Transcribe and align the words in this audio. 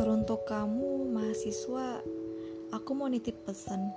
Untuk 0.00 0.48
kamu, 0.48 1.12
mahasiswa, 1.12 2.00
aku 2.72 2.90
mau 2.96 3.04
nitip 3.04 3.44
pesan. 3.44 3.92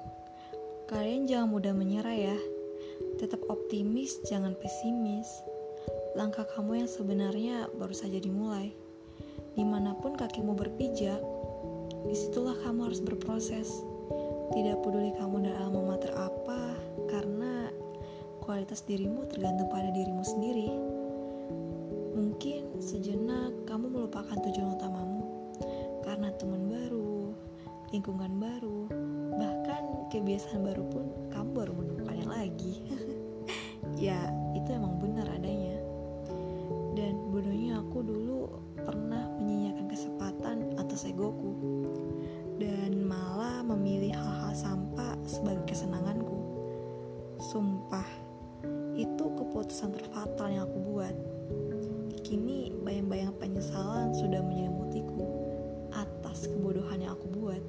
Kalian 0.91 1.31
jangan 1.31 1.47
mudah 1.47 1.71
menyerah 1.71 2.11
ya. 2.11 2.37
Tetap 3.23 3.39
optimis, 3.47 4.19
jangan 4.27 4.51
pesimis. 4.59 5.31
Langkah 6.19 6.43
kamu 6.43 6.83
yang 6.83 6.89
sebenarnya 6.91 7.71
baru 7.79 7.95
saja 7.95 8.19
dimulai. 8.19 8.75
Di 9.55 9.63
mana 9.63 9.95
pun 9.95 10.19
kakimu 10.19 10.51
berpijak, 10.59 11.23
di 12.03 12.15
situlah 12.19 12.59
kamu 12.67 12.91
harus 12.91 12.99
berproses. 12.99 13.71
Tidak 14.51 14.83
peduli 14.83 15.15
kamu 15.15 15.47
dari 15.47 15.55
alma 15.55 15.95
mater 15.95 16.11
apa, 16.19 16.75
karena 17.07 17.71
kualitas 18.43 18.83
dirimu 18.83 19.23
tergantung 19.31 19.71
pada 19.71 19.87
dirimu 19.87 20.23
sendiri. 20.27 20.67
Mungkin 22.13 22.77
sejenak 22.77 23.65
kamu 23.65 23.89
melupakan 23.89 24.37
tujuan 24.37 24.77
utamamu 24.77 24.92
lingkungan 28.03 28.35
baru, 28.35 28.79
bahkan 29.39 30.11
kebiasaan 30.11 30.59
baru 30.59 30.83
pun 30.91 31.07
kamu 31.31 31.49
baru 31.55 31.71
menemukannya 31.71 32.27
lagi. 32.27 32.83
ya, 34.11 34.19
itu 34.51 34.75
emang 34.75 34.99
benar 34.99 35.23
adanya. 35.31 35.79
Dan 36.99 37.31
bodohnya 37.31 37.79
aku 37.79 38.03
dulu 38.03 38.59
pernah 38.75 39.23
menyia-nyiakan 39.39 39.87
kesempatan 39.87 40.75
atas 40.75 41.07
egoku 41.07 41.55
dan 42.59 43.07
malah 43.07 43.63
memilih 43.71 44.11
hal-hal 44.19 44.51
sampah 44.51 45.15
sebagai 45.23 45.63
kesenanganku. 45.63 46.43
Sumpah, 47.39 48.09
itu 48.99 49.31
keputusan 49.31 49.95
terfatal 49.95 50.51
yang 50.51 50.67
aku 50.67 50.79
buat. 50.91 51.15
Kini 52.19 52.67
bayang-bayang 52.83 53.31
penyesalan 53.39 54.11
sudah 54.11 54.43
menyelimutiku 54.43 55.23
atas 55.95 56.51
kebodohan 56.51 56.99
yang 56.99 57.15
aku 57.15 57.31
buat. 57.31 57.63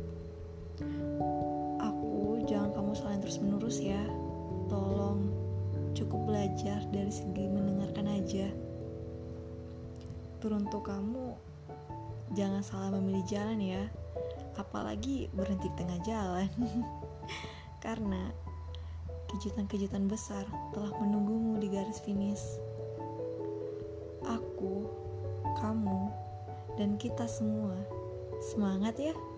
Aku 1.79 2.43
jangan 2.51 2.75
kamu 2.75 2.91
salahin 2.99 3.23
terus-menerus 3.23 3.79
ya. 3.79 4.03
Tolong 4.67 5.31
cukup 5.95 6.35
belajar 6.35 6.83
dari 6.91 7.13
segi 7.15 7.47
mendengarkan 7.47 8.11
aja. 8.11 8.51
Teruntuk 10.43 10.91
kamu 10.91 11.39
jangan 12.35 12.63
salah 12.67 12.91
memilih 12.99 13.25
jalan 13.31 13.61
ya. 13.63 13.83
Apalagi 14.59 15.31
berhenti 15.31 15.71
di 15.71 15.77
tengah 15.79 16.01
jalan. 16.03 16.51
Karena 17.85 18.31
kejutan-kejutan 19.31 20.07
besar 20.07 20.47
telah 20.75 20.95
menunggumu 20.99 21.59
di 21.59 21.71
garis 21.71 22.03
finish. 22.03 22.43
Aku, 24.25 24.89
kamu, 25.59 26.09
dan 26.81 26.97
kita 26.97 27.29
semua 27.29 27.77
semangat 28.41 28.97
ya! 28.97 29.34